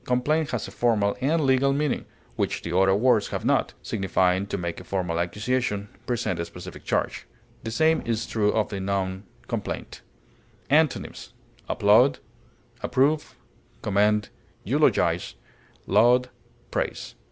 Complain 0.03 0.47
has 0.47 0.67
a 0.67 0.71
formal 0.71 1.15
and 1.21 1.43
legal 1.45 1.73
meaning, 1.73 2.07
which 2.35 2.63
the 2.63 2.75
other 2.75 2.95
words 2.95 3.27
have 3.27 3.45
not, 3.45 3.75
signifying 3.83 4.47
to 4.47 4.57
make 4.57 4.79
a 4.79 4.83
formal 4.83 5.19
accusation, 5.19 5.89
present 6.07 6.39
a 6.39 6.45
specific 6.45 6.83
charge; 6.83 7.27
the 7.63 7.69
same 7.69 8.01
is 8.03 8.25
true 8.25 8.51
of 8.51 8.69
the 8.69 8.79
noun 8.79 9.25
complaint. 9.47 10.01
Antonyms: 10.71 11.33
applaud, 11.69 12.17
approve, 12.81 13.35
commend, 13.83 14.29
eulogize, 14.63 15.35
laud, 15.85 16.29
praise. 16.71 17.13